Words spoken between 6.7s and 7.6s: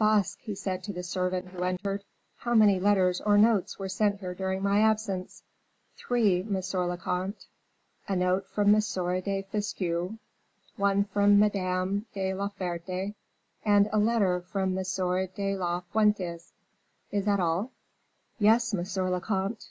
le comte